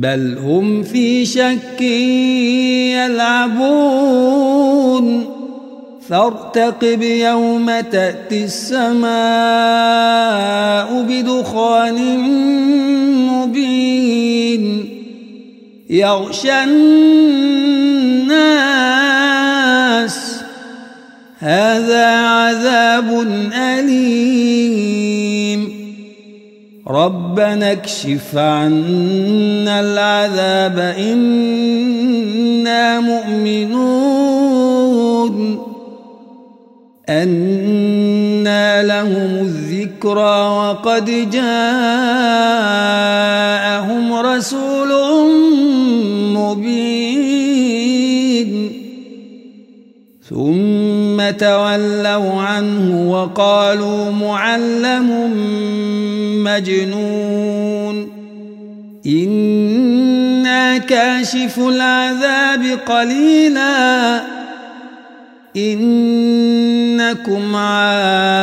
[0.00, 1.80] بل هم في شك
[3.00, 5.24] يلعبون.
[6.08, 9.08] فارتقب يوم تأتي السماء
[11.02, 12.18] بدخان
[13.28, 14.88] مبين.
[15.90, 18.38] يغشى الناس.
[21.38, 25.77] هذا عذاب أليم.
[26.88, 34.48] ربنا اكشف عنا العذاب إنا مؤمنون.
[37.08, 41.42] أنى لهم الذكرى وقد جاءهم
[44.12, 44.88] رسول
[46.34, 47.28] مبين.
[50.28, 50.67] ثم
[51.38, 55.32] تولوا عنه وقالوا معلم
[56.44, 58.08] مجنون.
[59.06, 64.20] إنا كاشف العذاب قليلا.
[65.56, 68.38] إنكم عائدون.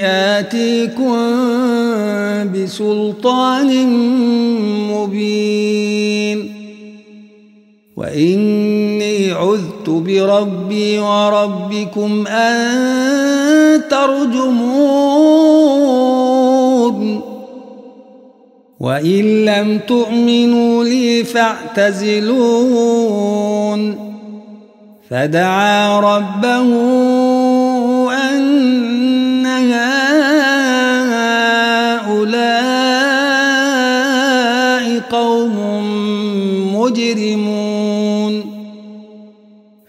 [0.04, 1.18] آتيكم
[2.54, 3.86] بسلطان
[4.90, 6.38] مبين.
[7.96, 8.77] وإني
[9.58, 15.08] عذت بربي وربكم أن ترجمون.
[18.80, 22.38] وإن لم تؤمنوا لي فاعتزلون.
[25.10, 26.68] فدعا ربه
[28.12, 29.88] أن هؤلاء
[35.10, 35.56] قوم
[36.74, 37.67] مجرمون.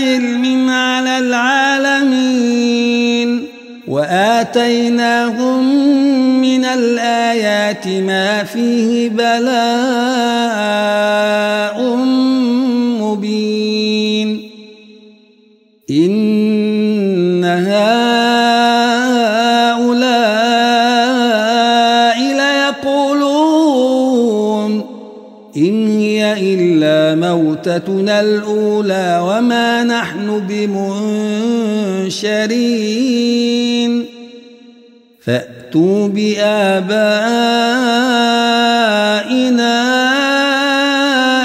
[0.00, 2.60] علم على العالمين
[3.88, 5.64] وآتيناهم
[6.40, 10.20] من الآيات ما فيه بلاء
[13.00, 14.50] مبين
[15.90, 17.80] إن هؤلاء
[22.84, 23.90] ليقولون
[25.56, 26.99] إن هي إلا
[27.50, 32.10] موتتنا الأولى وما نحن بمنشرين.
[35.26, 36.90] فأتوا بآبائنا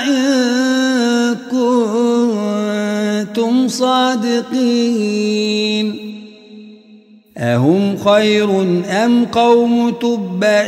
[0.08, 5.26] إن كنتم صادقين.
[7.38, 8.62] أهم خير
[9.06, 10.68] أم قوم تبع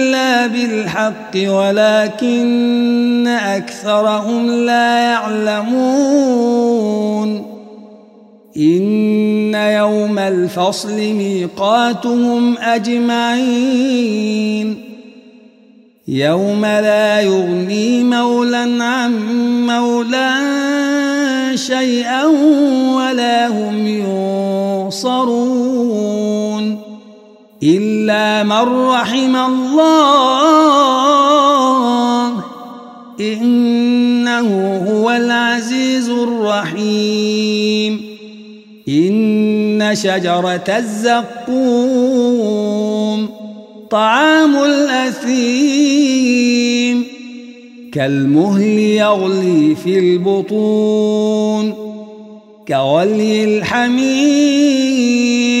[0.47, 6.51] بالحق ولكن أكثرهم لا يعلمون.
[8.57, 14.11] إن يوم الفصل ميقاتهم أجمعين.
[16.07, 19.11] يوم لا يغني مولا عن
[19.67, 20.31] مولا
[21.55, 22.25] شيئا
[22.95, 25.60] ولا هم ينصرون.
[27.63, 30.71] إلا من رحم الله
[33.19, 38.01] إنه هو العزيز الرحيم.
[38.89, 40.81] إن شجرة
[41.47, 43.29] الزقوم
[43.91, 46.11] طعام الأثيم
[47.93, 51.73] كالمهل يغلي في البطون
[52.67, 55.60] كغلي الحميم.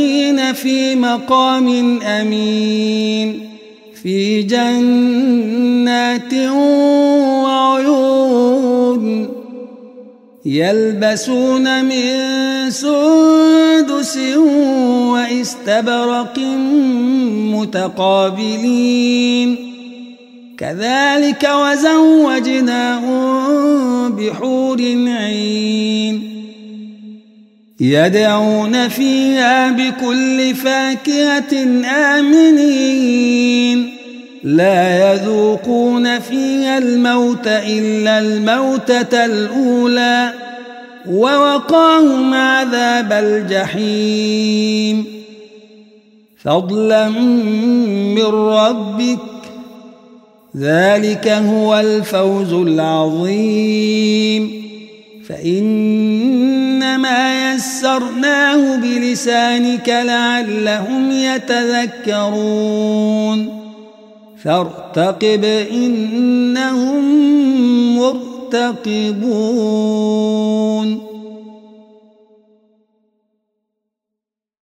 [0.00, 3.48] المتقين في مقام أمين
[4.02, 6.34] في جنات
[7.44, 9.28] وعيون
[10.44, 14.18] يلبسون من سندس
[15.12, 16.38] واستبرق
[17.54, 19.56] متقابلين.
[20.58, 23.28] كذلك وزوجناهم
[24.12, 26.37] بحور عين.
[27.80, 31.54] يدعون فيها بكل فاكهة
[32.18, 33.94] آمنين.
[34.44, 40.32] لا يذوقون فيها الموت إلا الموتة الأولى
[41.10, 45.06] ووقاهم عذاب الجحيم.
[46.44, 49.18] فضلا من ربك
[50.56, 53.88] ذلك هو الفوز العظيم.
[55.28, 56.27] فإنما
[57.58, 62.58] يسرناه بلسانك لعلهم يتذكرون
[64.44, 67.04] فارتقب إنهم
[67.98, 69.08] مرتقبون